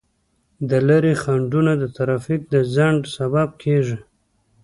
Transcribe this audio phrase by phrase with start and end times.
[0.69, 3.97] د لارې خنډونه د ترافیک د ځنډ سبب کیږي.